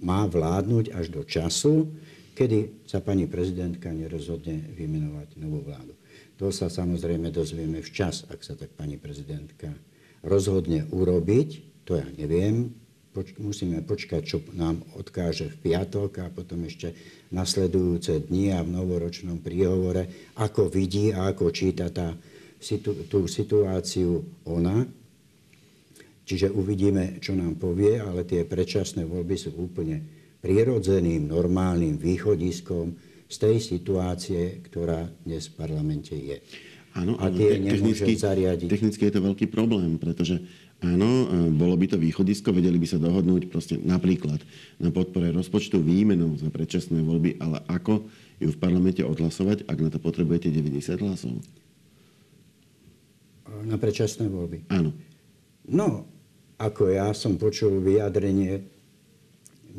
má 0.00 0.24
vládnuť 0.26 0.92
až 0.96 1.12
do 1.12 1.22
času, 1.24 1.92
kedy 2.34 2.88
sa 2.88 3.04
pani 3.04 3.28
prezidentka 3.28 3.92
nerozhodne 3.92 4.72
vymenovať 4.72 5.36
novú 5.36 5.60
vládu. 5.60 5.92
To 6.40 6.48
sa 6.48 6.72
samozrejme 6.72 7.28
dozvieme 7.28 7.84
včas, 7.84 8.24
ak 8.32 8.40
sa 8.40 8.56
tak 8.56 8.72
pani 8.72 8.96
prezidentka 8.96 9.68
rozhodne 10.24 10.88
urobiť. 10.88 11.48
To 11.84 12.00
ja 12.00 12.08
neviem. 12.16 12.72
Poč- 13.10 13.36
musíme 13.36 13.82
počkať, 13.82 14.22
čo 14.22 14.38
nám 14.56 14.80
odkáže 14.96 15.50
v 15.52 15.68
piatok 15.68 16.22
a 16.22 16.32
potom 16.32 16.62
ešte 16.64 16.94
nasledujúce 17.34 18.24
dni 18.30 18.54
a 18.54 18.62
v 18.62 18.72
novoročnom 18.72 19.42
príhovore, 19.42 20.32
ako 20.38 20.70
vidí 20.70 21.10
a 21.10 21.34
ako 21.34 21.50
číta 21.50 21.90
tá, 21.90 22.14
situ- 22.62 23.04
tú 23.10 23.26
situáciu 23.26 24.24
ona. 24.46 24.86
Čiže 26.30 26.54
uvidíme, 26.54 27.18
čo 27.18 27.34
nám 27.34 27.58
povie, 27.58 27.98
ale 27.98 28.22
tie 28.22 28.46
predčasné 28.46 29.02
voľby 29.02 29.34
sú 29.34 29.50
úplne 29.58 29.98
prirodzeným, 30.38 31.26
normálnym 31.26 31.98
východiskom 31.98 32.94
z 33.26 33.34
tej 33.34 33.58
situácie, 33.58 34.62
ktorá 34.62 35.10
dnes 35.26 35.50
v 35.50 35.54
parlamente 35.58 36.14
je. 36.14 36.38
Áno, 36.94 37.18
ale 37.18 37.34
te- 37.34 37.58
technicky, 37.58 38.14
zariadiť. 38.14 38.70
technicky 38.70 39.02
je 39.10 39.14
to 39.18 39.26
veľký 39.26 39.50
problém, 39.50 39.98
pretože 39.98 40.38
áno, 40.78 41.26
e, 41.26 41.50
bolo 41.50 41.74
by 41.74 41.86
to 41.90 41.98
východisko, 41.98 42.54
vedeli 42.54 42.78
by 42.78 42.86
sa 42.86 43.02
dohodnúť 43.02 43.50
proste 43.50 43.74
napríklad 43.82 44.38
na 44.78 44.94
podpore 44.94 45.34
rozpočtu 45.34 45.82
výmenou 45.82 46.38
za 46.38 46.46
predčasné 46.46 47.02
voľby, 47.02 47.42
ale 47.42 47.58
ako 47.66 48.06
ju 48.38 48.54
v 48.54 48.58
parlamente 48.62 49.02
odhlasovať, 49.02 49.66
ak 49.66 49.78
na 49.82 49.90
to 49.90 49.98
potrebujete 49.98 50.46
90 50.46 50.94
hlasov? 51.02 51.42
Na 53.66 53.74
predčasné 53.78 54.30
voľby? 54.30 54.70
Áno. 54.70 54.94
No, 55.70 56.09
ako 56.60 56.92
ja 56.92 57.08
som 57.16 57.40
počul 57.40 57.80
vyjadrenie 57.80 58.60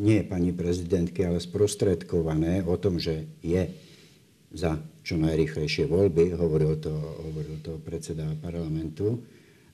nie 0.01 0.25
pani 0.25 0.50
prezidentky, 0.50 1.21
ale 1.21 1.38
sprostredkované 1.38 2.65
o 2.65 2.73
tom, 2.81 2.97
že 2.97 3.29
je 3.45 3.69
za 4.51 4.81
čo 5.05 5.15
najrychlejšie 5.21 5.85
voľby, 5.85 6.33
hovoril 6.35 6.81
to, 6.81 6.91
hovoril 6.91 7.61
to 7.61 7.77
predseda 7.79 8.25
parlamentu 8.41 9.21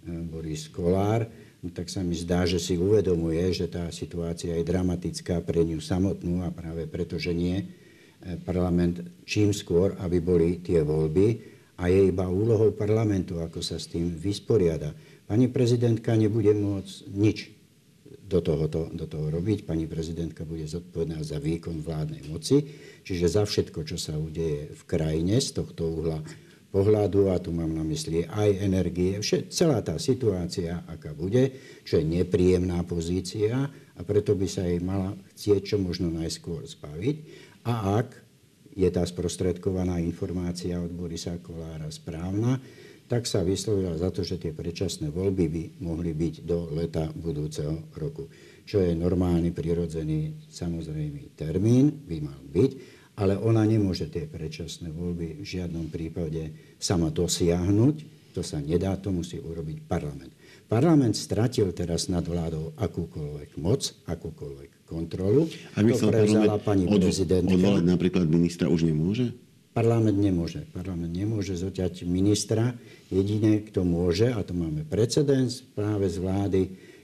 eh, 0.06 0.20
Boris 0.28 0.68
Kolár, 0.68 1.26
no 1.64 1.72
tak 1.72 1.88
sa 1.88 2.04
mi 2.04 2.14
zdá, 2.14 2.46
že 2.46 2.62
si 2.62 2.76
uvedomuje, 2.78 3.42
že 3.56 3.72
tá 3.72 3.90
situácia 3.90 4.54
je 4.54 4.68
dramatická 4.68 5.42
pre 5.42 5.66
ňu 5.66 5.82
samotnú 5.82 6.46
a 6.46 6.54
práve 6.54 6.86
preto, 6.86 7.16
že 7.18 7.34
nie 7.34 7.58
eh, 7.64 8.36
parlament 8.44 9.02
čím 9.24 9.56
skôr, 9.56 9.96
aby 10.04 10.20
boli 10.20 10.60
tie 10.60 10.84
voľby 10.84 11.56
a 11.78 11.94
je 11.94 12.10
iba 12.10 12.26
úlohou 12.26 12.74
parlamentu, 12.74 13.38
ako 13.38 13.62
sa 13.62 13.78
s 13.78 13.90
tým 13.90 14.10
vysporiada. 14.10 14.94
Pani 15.28 15.52
prezidentka 15.52 16.16
nebude 16.16 16.56
môcť 16.56 16.96
nič 17.12 17.52
do, 18.28 18.40
tohoto, 18.40 18.88
do 18.92 19.08
toho 19.08 19.28
robiť. 19.28 19.68
Pani 19.68 19.84
prezidentka 19.88 20.48
bude 20.48 20.64
zodpovedná 20.68 21.20
za 21.24 21.40
výkon 21.40 21.84
vládnej 21.84 22.28
moci, 22.32 22.64
čiže 23.04 23.28
za 23.28 23.44
všetko, 23.44 23.84
čo 23.84 24.00
sa 24.00 24.16
udeje 24.16 24.72
v 24.72 24.82
krajine 24.88 25.40
z 25.44 25.60
tohto 25.60 25.88
uhla 25.88 26.24
pohľadu, 26.72 27.32
a 27.32 27.40
tu 27.40 27.56
mám 27.56 27.72
na 27.72 27.84
mysli 27.88 28.28
aj 28.28 28.60
energie, 28.60 29.20
všet, 29.24 29.56
celá 29.56 29.80
tá 29.80 29.96
situácia, 29.96 30.84
aká 30.84 31.16
bude, 31.16 31.56
čo 31.88 32.00
je 32.00 32.06
nepríjemná 32.06 32.84
pozícia 32.84 33.72
a 33.72 34.00
preto 34.04 34.36
by 34.36 34.48
sa 34.52 34.68
jej 34.68 34.84
mala 34.84 35.16
chcieť 35.32 35.62
čo 35.64 35.78
možno 35.80 36.12
najskôr 36.12 36.68
zbaviť. 36.68 37.16
A 37.68 38.04
ak 38.04 38.10
je 38.78 38.90
tá 38.92 39.02
sprostredkovaná 39.08 39.98
informácia 40.04 40.78
od 40.78 40.92
Borisa 40.92 41.40
Kolára 41.40 41.90
správna, 41.90 42.60
tak 43.08 43.24
sa 43.24 43.40
vyslovila 43.42 43.96
za 43.96 44.12
to, 44.12 44.22
že 44.28 44.38
tie 44.38 44.52
predčasné 44.52 45.08
voľby 45.10 45.46
by 45.48 45.64
mohli 45.80 46.12
byť 46.12 46.44
do 46.44 46.68
leta 46.76 47.08
budúceho 47.16 47.88
roku. 47.96 48.28
Čo 48.68 48.84
je 48.84 48.92
normálny, 48.92 49.56
prirodzený, 49.56 50.52
samozrejmý 50.52 51.40
termín, 51.40 52.04
by 52.04 52.18
mal 52.20 52.42
byť, 52.52 52.72
ale 53.18 53.40
ona 53.40 53.64
nemôže 53.64 54.12
tie 54.12 54.28
predčasné 54.28 54.92
voľby 54.92 55.40
v 55.40 55.46
žiadnom 55.48 55.88
prípade 55.88 56.76
sama 56.78 57.08
dosiahnuť. 57.10 57.96
To 58.36 58.46
sa 58.46 58.62
nedá, 58.62 58.94
to 59.00 59.10
musí 59.10 59.42
urobiť 59.42 59.88
parlament. 59.88 60.36
Parlament 60.68 61.16
stratil 61.16 61.72
teraz 61.72 62.12
nad 62.12 62.28
vládou 62.28 62.76
akúkoľvek 62.76 63.56
moc, 63.58 63.88
akúkoľvek 64.04 64.84
kontrolu. 64.86 65.48
A 65.74 65.82
to 65.82 66.12
prevzala 66.12 66.60
pani 66.60 66.86
prezidentka. 66.92 67.56
Odvolať 67.56 67.86
napríklad 67.88 68.28
ministra 68.28 68.68
už 68.68 68.84
nemôže? 68.84 69.32
Parlament 69.78 70.18
nemôže. 70.18 70.66
Parlament 70.74 71.14
nemôže 71.14 71.54
zoťať 71.54 72.02
ministra. 72.10 72.74
Jediné, 73.14 73.62
kto 73.62 73.86
môže, 73.86 74.34
a 74.34 74.42
to 74.42 74.58
máme 74.58 74.82
precedens 74.82 75.62
práve 75.62 76.10
z 76.10 76.18
vlády 76.18 76.62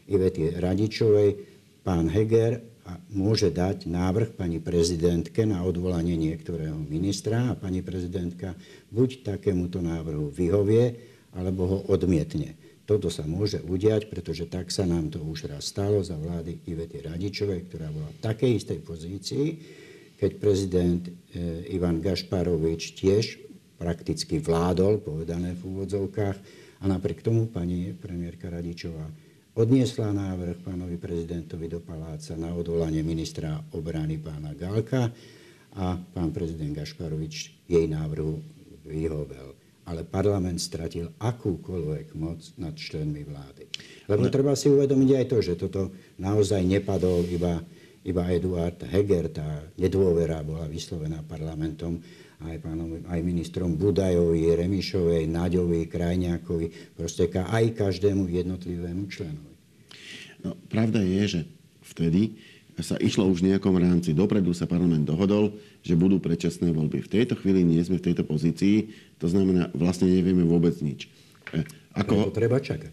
Ivety 0.09 0.57
Radičovej, 0.57 1.37
pán 1.85 2.09
Heger 2.09 2.65
a 2.89 2.97
môže 3.13 3.53
dať 3.53 3.85
návrh 3.85 4.33
pani 4.33 4.57
prezidentke 4.57 5.45
na 5.45 5.61
odvolanie 5.61 6.17
niektorého 6.17 6.73
ministra 6.89 7.53
a 7.53 7.59
pani 7.59 7.85
prezidentka 7.85 8.57
buď 8.89 9.37
takémuto 9.37 9.77
návrhu 9.77 10.33
vyhovie, 10.33 10.97
alebo 11.37 11.69
ho 11.69 11.77
odmietne. 11.93 12.57
Toto 12.89 13.13
sa 13.13 13.21
môže 13.29 13.61
udiať, 13.61 14.09
pretože 14.09 14.49
tak 14.49 14.73
sa 14.73 14.89
nám 14.89 15.13
to 15.13 15.21
už 15.21 15.45
raz 15.45 15.69
stalo 15.69 16.01
za 16.01 16.17
vlády 16.17 16.65
Ivety 16.65 17.05
Radičovej, 17.05 17.69
ktorá 17.69 17.93
bola 17.93 18.09
v 18.09 18.19
takej 18.25 18.51
istej 18.57 18.79
pozícii, 18.81 19.47
keď 20.23 20.31
prezident 20.39 21.03
eh, 21.03 21.75
Ivan 21.75 21.99
Gašparovič 21.99 22.95
tiež 22.95 23.43
prakticky 23.75 24.39
vládol, 24.39 25.03
povedané 25.03 25.51
v 25.59 25.75
úvodzovkách, 25.75 26.63
a 26.83 26.87
napriek 26.87 27.23
tomu 27.23 27.47
pani 27.47 27.95
premiérka 27.95 28.51
Radičová 28.51 29.07
odniesla 29.55 30.11
návrh 30.11 30.63
pánovi 30.67 30.99
prezidentovi 30.99 31.71
do 31.71 31.79
paláca 31.79 32.35
na 32.35 32.51
odvolanie 32.51 32.99
ministra 33.05 33.55
obrany 33.71 34.19
pána 34.19 34.51
Galka 34.51 35.07
a 35.79 35.95
pán 35.95 36.35
prezident 36.35 36.75
Gašparovič 36.75 37.67
jej 37.67 37.85
návrhu 37.87 38.39
vyhovel. 38.83 39.55
Ale 39.83 40.07
parlament 40.07 40.63
stratil 40.63 41.11
akúkoľvek 41.19 42.15
moc 42.15 42.39
nad 42.55 42.71
členmi 42.71 43.27
vlády. 43.27 43.67
Lebo 44.07 44.31
treba 44.31 44.55
si 44.55 44.71
uvedomiť 44.71 45.09
aj 45.11 45.25
to, 45.27 45.37
že 45.43 45.53
toto 45.59 45.91
naozaj 46.19 46.63
nepadol 46.63 47.27
iba 47.27 47.59
iba 48.03 48.27
Eduard 48.27 48.83
Heger, 48.83 49.31
tá 49.31 49.63
nedôvera 49.79 50.43
bola 50.43 50.67
vyslovená 50.67 51.23
parlamentom 51.23 51.99
aj, 52.43 52.59
pánom, 52.59 52.99
aj 53.07 53.19
ministrom 53.23 53.79
Budajovi, 53.79 54.51
Remišovej, 54.59 55.23
Naďovi, 55.31 55.87
Krajňákovi, 55.87 56.95
proste 56.99 57.31
aj 57.31 57.63
každému 57.79 58.27
jednotlivému 58.27 59.07
členovi. 59.07 59.55
No, 60.43 60.59
pravda 60.67 60.99
je, 60.99 61.39
že 61.39 61.41
vtedy 61.95 62.35
sa 62.81 62.97
išlo 62.97 63.29
už 63.29 63.45
v 63.45 63.53
nejakom 63.53 63.77
rámci. 63.77 64.17
Dopredu 64.17 64.51
sa 64.51 64.65
parlament 64.65 65.05
dohodol, 65.05 65.55
že 65.85 65.93
budú 65.93 66.17
predčasné 66.17 66.73
voľby. 66.73 67.05
V 67.05 67.11
tejto 67.21 67.37
chvíli 67.37 67.61
nie 67.61 67.79
sme 67.85 68.01
v 68.01 68.11
tejto 68.11 68.25
pozícii, 68.25 68.89
to 69.21 69.29
znamená, 69.29 69.69
vlastne 69.77 70.09
nevieme 70.09 70.41
vôbec 70.41 70.73
nič. 70.81 71.05
E, 71.53 71.61
ako, 71.93 72.33
to 72.33 72.39
treba 72.41 72.57
čakať. 72.57 72.91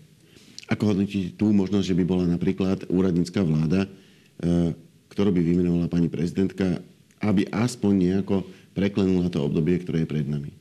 Ako 0.69 0.95
hodnotíte 0.95 1.35
tú 1.35 1.51
možnosť, 1.51 1.87
že 1.87 1.97
by 1.97 2.05
bola 2.05 2.25
napríklad 2.29 2.87
úradnícka 2.93 3.41
vláda, 3.41 3.89
e, 3.89 4.77
ktorú 5.11 5.35
by 5.35 5.43
vymenovala 5.43 5.91
pani 5.91 6.07
prezidentka, 6.07 6.81
aby 7.21 7.45
aspoň 7.51 7.93
nejako 7.93 8.47
preklenula 8.73 9.29
to 9.29 9.43
obdobie, 9.45 9.83
ktoré 9.83 10.07
je 10.07 10.09
pred 10.09 10.25
nami? 10.25 10.55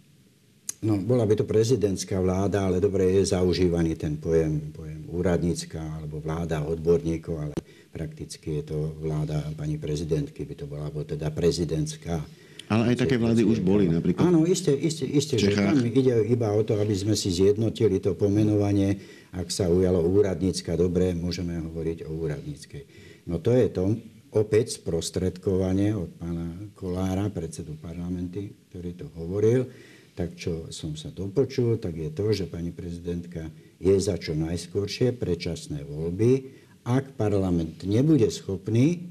No, 0.80 0.96
bola 0.96 1.28
by 1.28 1.36
to 1.36 1.44
prezidentská 1.44 2.24
vláda, 2.24 2.64
ale 2.64 2.80
dobre 2.80 3.20
je 3.20 3.36
zaužívaný 3.36 4.00
ten 4.00 4.16
pojem, 4.16 4.72
pojem 4.72 5.12
úradnícka 5.12 5.76
alebo 5.80 6.24
vláda 6.24 6.64
odborníkov, 6.64 7.36
ale 7.36 7.56
prakticky 7.92 8.64
je 8.64 8.72
to 8.72 8.96
vláda 9.04 9.44
pani 9.60 9.76
prezidentky, 9.76 10.48
by 10.48 10.56
to 10.56 10.66
bola, 10.72 10.88
alebo 10.88 11.04
teda 11.04 11.36
prezidentská. 11.36 12.24
Ale 12.70 12.94
aj 12.94 13.02
také 13.02 13.18
vlády 13.18 13.44
už 13.44 13.60
boli 13.66 13.90
napríklad. 13.90 14.30
Áno, 14.30 14.46
isté, 14.46 14.72
isté, 14.72 15.04
isté 15.10 15.42
že 15.42 15.58
tam 15.58 15.74
ide 15.84 16.16
iba 16.30 16.54
o 16.54 16.62
to, 16.62 16.78
aby 16.78 16.94
sme 16.94 17.18
si 17.18 17.34
zjednotili 17.34 17.98
to 18.00 18.14
pomenovanie. 18.14 19.02
Ak 19.34 19.50
sa 19.52 19.68
ujalo 19.68 20.06
úradnícka, 20.06 20.78
dobre, 20.78 21.18
môžeme 21.18 21.60
hovoriť 21.60 22.06
o 22.08 22.14
úradníckej. 22.14 22.84
No 23.26 23.42
to 23.42 23.52
je 23.58 23.68
to, 23.74 24.00
opäť 24.34 24.78
sprostredkovanie 24.78 25.98
od 25.98 26.12
pána 26.18 26.48
Kolára, 26.78 27.34
predsedu 27.34 27.74
parlamenty, 27.78 28.54
ktorý 28.70 28.92
to 28.94 29.08
hovoril, 29.18 29.66
tak 30.14 30.36
čo 30.36 30.68
som 30.70 31.00
sa 31.00 31.10
dopočul, 31.10 31.80
tak 31.80 31.96
je 31.96 32.12
to, 32.12 32.36
že 32.36 32.52
pani 32.52 32.76
prezidentka 32.76 33.48
je 33.80 33.96
za 33.96 34.20
čo 34.20 34.36
najskôršie 34.36 35.16
predčasné 35.16 35.88
voľby. 35.88 36.52
Ak 36.84 37.16
parlament 37.16 37.88
nebude 37.88 38.28
schopný 38.28 39.08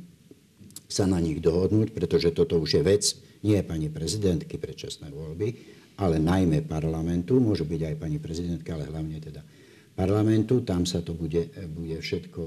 sa 0.88 1.08
na 1.08 1.20
nich 1.20 1.40
dohodnúť, 1.40 1.96
pretože 1.96 2.32
toto 2.36 2.60
už 2.60 2.80
je 2.80 2.82
vec 2.84 3.04
nie 3.42 3.58
pani 3.64 3.88
prezidentky 3.88 4.60
predčasné 4.60 5.08
voľby, 5.08 5.48
ale 5.98 6.22
najmä 6.22 6.62
parlamentu, 6.68 7.42
môže 7.42 7.66
byť 7.66 7.80
aj 7.90 7.96
pani 7.98 8.18
prezidentka, 8.22 8.76
ale 8.76 8.86
hlavne 8.86 9.18
teda 9.18 9.42
parlamentu, 9.98 10.62
tam 10.62 10.86
sa 10.86 11.02
to 11.02 11.16
bude, 11.16 11.50
bude 11.74 11.98
všetko 11.98 12.42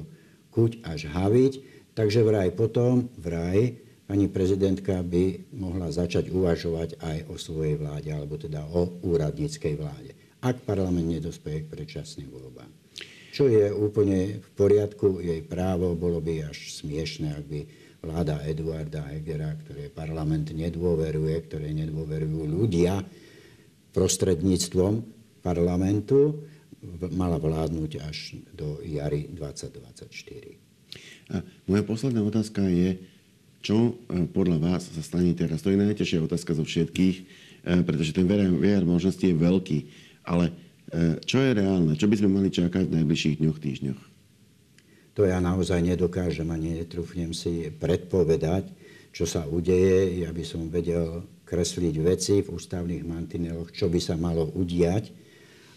kuť 0.52 0.72
až 0.88 1.12
haviť 1.12 1.81
Takže 1.92 2.24
vraj 2.24 2.56
potom, 2.56 3.12
vraj, 3.20 3.76
pani 4.08 4.32
prezidentka 4.32 5.04
by 5.04 5.52
mohla 5.56 5.92
začať 5.92 6.32
uvažovať 6.32 7.00
aj 7.04 7.18
o 7.28 7.36
svojej 7.36 7.76
vláde, 7.76 8.10
alebo 8.12 8.40
teda 8.40 8.64
o 8.72 9.00
úradníckej 9.04 9.76
vláde. 9.76 10.12
ak 10.42 10.66
parlament 10.66 11.06
nedospeje 11.06 11.64
k 11.64 11.72
predčasným 11.72 12.34
voľbám. 12.34 12.72
Čo 13.32 13.48
je 13.48 13.72
úplne 13.72 14.42
v 14.42 14.50
poriadku, 14.58 15.22
jej 15.22 15.40
právo, 15.46 15.96
bolo 15.96 16.20
by 16.20 16.50
až 16.52 16.82
smiešne, 16.82 17.32
ak 17.32 17.46
by 17.48 17.60
vláda 18.02 18.42
Eduarda 18.44 19.06
Hegera, 19.08 19.54
ktoré 19.62 19.88
parlament 19.94 20.50
nedôveruje, 20.52 21.38
ktoré 21.46 21.70
nedôverujú 21.72 22.44
ľudia 22.50 23.06
prostredníctvom 23.94 25.06
parlamentu, 25.46 26.42
mala 27.14 27.38
vládnuť 27.38 27.92
až 28.02 28.42
do 28.58 28.82
jary 28.82 29.30
2024. 29.30 30.71
A 31.32 31.42
moja 31.66 31.84
posledná 31.88 32.20
otázka 32.22 32.62
je, 32.68 33.00
čo 33.64 33.96
e, 34.12 34.28
podľa 34.30 34.58
vás 34.60 34.92
sa 34.92 35.04
stane 35.04 35.32
teraz? 35.32 35.64
To 35.64 35.72
je 35.72 35.80
najtežšia 35.80 36.20
otázka 36.22 36.54
zo 36.54 36.68
všetkých, 36.68 37.16
e, 37.18 37.24
pretože 37.88 38.12
ten 38.12 38.28
VR 38.28 38.84
možností 38.84 39.32
je 39.32 39.38
veľký. 39.40 39.80
Ale 40.28 40.54
E, 40.92 41.24
čo 41.24 41.40
je 41.40 41.56
reálne? 41.56 41.96
Čo 41.96 42.12
by 42.12 42.16
sme 42.20 42.30
mali 42.36 42.52
čakať 42.52 42.92
v 42.92 42.96
najbližších 43.00 43.40
dňoch, 43.40 43.58
týždňoch? 43.64 44.02
To 45.16 45.24
ja 45.24 45.40
naozaj 45.40 45.80
nedokážem 45.80 46.48
a 46.52 46.60
netrúfnem 46.60 47.32
si 47.32 47.72
predpovedať, 47.72 48.68
čo 49.16 49.24
sa 49.24 49.48
udeje. 49.48 50.24
Ja 50.24 50.36
som 50.44 50.68
vedel 50.68 51.24
kresliť 51.48 51.96
veci 52.04 52.44
v 52.44 52.52
ústavných 52.52 53.08
mantineloch, 53.08 53.72
čo 53.72 53.88
by 53.88 54.00
sa 54.04 54.20
malo 54.20 54.52
udiať, 54.56 55.12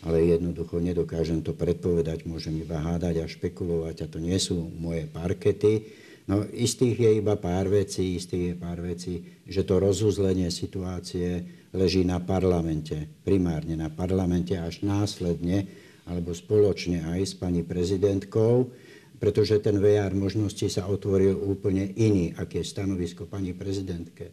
ale 0.04 0.36
jednoducho 0.36 0.84
nedokážem 0.84 1.40
to 1.40 1.56
predpovedať, 1.56 2.28
môžem 2.28 2.60
iba 2.60 2.76
hádať 2.76 3.24
a 3.24 3.26
špekulovať 3.26 3.96
a 4.04 4.06
to 4.06 4.20
nie 4.20 4.36
sú 4.36 4.68
moje 4.76 5.08
parkety. 5.08 5.88
No 6.28 6.44
istých 6.44 6.96
je 7.00 7.10
iba 7.20 7.36
pár 7.40 7.68
vecí, 7.72 8.16
istých 8.16 8.52
je 8.52 8.54
pár 8.56 8.80
vecí, 8.84 9.24
že 9.48 9.64
to 9.64 9.80
rozuzlenie 9.80 10.48
situácie 10.52 11.44
leží 11.72 12.04
na 12.04 12.20
parlamente, 12.20 13.08
primárne 13.24 13.76
na 13.76 13.88
parlamente, 13.88 14.56
až 14.56 14.84
následne, 14.84 15.68
alebo 16.04 16.36
spoločne 16.36 17.04
aj 17.16 17.20
s 17.24 17.34
pani 17.36 17.64
prezidentkou, 17.64 18.68
pretože 19.16 19.56
ten 19.64 19.80
VR 19.80 20.12
možnosti 20.12 20.68
sa 20.68 20.84
otvoril 20.84 21.32
úplne 21.32 21.96
iný, 21.96 22.36
aké 22.36 22.60
je 22.60 22.72
stanovisko 22.72 23.24
pani 23.24 23.56
prezidentke, 23.56 24.28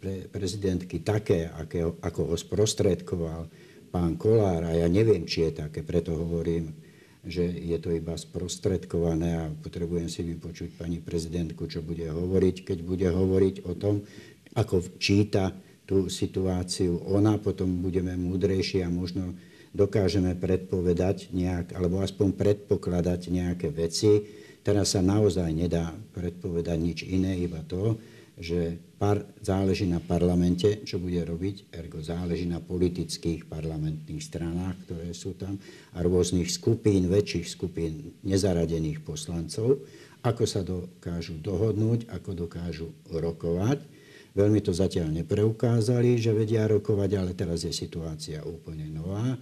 pre, 0.00 0.24
prezidentky 0.32 1.04
také, 1.04 1.52
aké, 1.52 1.84
ako 1.84 2.32
ho 2.32 2.36
sprostredkoval 2.40 3.52
pán 3.90 4.14
Kolár, 4.14 4.66
a 4.66 4.72
ja 4.72 4.86
neviem, 4.86 5.26
či 5.26 5.50
je 5.50 5.66
také, 5.66 5.82
preto 5.82 6.14
hovorím, 6.14 6.72
že 7.20 7.44
je 7.44 7.76
to 7.76 7.92
iba 7.92 8.16
sprostredkované 8.16 9.28
a 9.36 9.52
potrebujem 9.52 10.08
si 10.08 10.24
vypočuť 10.24 10.80
pani 10.80 11.04
prezidentku, 11.04 11.68
čo 11.68 11.84
bude 11.84 12.08
hovoriť, 12.08 12.64
keď 12.64 12.78
bude 12.80 13.08
hovoriť 13.12 13.68
o 13.68 13.76
tom, 13.76 14.08
ako 14.56 14.96
číta 14.96 15.52
tú 15.84 16.08
situáciu 16.08 17.02
ona, 17.10 17.36
potom 17.36 17.82
budeme 17.82 18.16
múdrejší 18.16 18.86
a 18.86 18.88
možno 18.88 19.34
dokážeme 19.74 20.38
predpovedať 20.38 21.34
nejak, 21.34 21.74
alebo 21.74 22.00
aspoň 22.00 22.34
predpokladať 22.34 23.20
nejaké 23.30 23.68
veci. 23.74 24.22
Teraz 24.62 24.94
sa 24.94 25.02
naozaj 25.02 25.50
nedá 25.50 25.90
predpovedať 26.14 26.78
nič 26.78 26.98
iné, 27.04 27.36
iba 27.42 27.60
to, 27.66 27.98
že 28.40 28.80
par, 28.96 29.20
záleží 29.44 29.84
na 29.84 30.00
parlamente, 30.00 30.80
čo 30.88 30.96
bude 30.96 31.20
robiť, 31.20 31.76
ergo 31.76 32.00
záleží 32.00 32.48
na 32.48 32.56
politických 32.56 33.44
parlamentných 33.44 34.24
stranách, 34.24 34.80
ktoré 34.88 35.12
sú 35.12 35.36
tam, 35.36 35.60
a 35.92 36.00
rôznych 36.00 36.48
skupín, 36.48 37.12
väčších 37.12 37.46
skupín 37.46 38.16
nezaradených 38.24 39.04
poslancov, 39.04 39.84
ako 40.24 40.44
sa 40.48 40.64
dokážu 40.64 41.36
dohodnúť, 41.36 42.08
ako 42.08 42.48
dokážu 42.48 42.88
rokovať. 43.12 43.84
Veľmi 44.32 44.64
to 44.64 44.72
zatiaľ 44.72 45.12
nepreukázali, 45.20 46.16
že 46.16 46.32
vedia 46.32 46.64
rokovať, 46.64 47.10
ale 47.20 47.32
teraz 47.36 47.68
je 47.68 47.72
situácia 47.76 48.40
úplne 48.40 48.88
nová. 48.88 49.36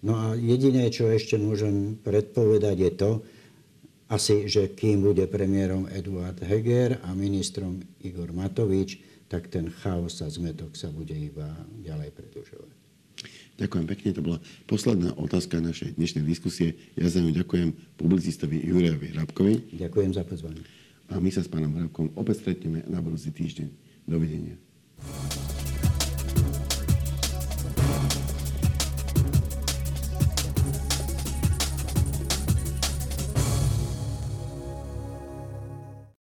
No 0.00 0.14
a 0.14 0.38
jediné, 0.38 0.88
čo 0.88 1.10
ešte 1.10 1.36
môžem 1.36 1.98
predpovedať, 2.00 2.76
je 2.80 2.92
to, 2.96 3.10
asi, 4.08 4.48
že 4.48 4.72
kým 4.72 5.04
bude 5.04 5.24
premiérom 5.28 5.84
Eduard 5.92 6.40
Heger 6.40 6.98
a 7.04 7.12
ministrom 7.12 7.84
Igor 8.00 8.32
Matovič, 8.32 9.04
tak 9.28 9.52
ten 9.52 9.68
chaos 9.68 10.24
a 10.24 10.28
zmetok 10.32 10.72
sa 10.72 10.88
bude 10.88 11.12
iba 11.12 11.52
ďalej 11.84 12.16
predlžovať. 12.16 12.72
Ďakujem 13.58 13.86
pekne, 13.90 14.08
to 14.14 14.22
bola 14.22 14.38
posledná 14.70 15.10
otázka 15.18 15.58
našej 15.58 15.98
dnešnej 15.98 16.24
diskusie. 16.24 16.78
Ja 16.94 17.10
za 17.10 17.18
ňu 17.18 17.34
ďakujem 17.34 17.74
publicistovi 17.98 18.62
Jurajovi 18.62 19.18
Hrabkovi. 19.18 19.54
Ďakujem 19.74 20.14
za 20.14 20.22
pozvanie. 20.22 20.62
A 21.10 21.18
my 21.18 21.28
sa 21.34 21.42
s 21.42 21.50
pánom 21.50 21.74
Hrabkom 21.74 22.14
opäť 22.14 22.46
stretneme 22.46 22.86
na 22.86 23.02
budúci 23.02 23.34
týždeň. 23.34 23.68
Dovidenia. 24.08 24.56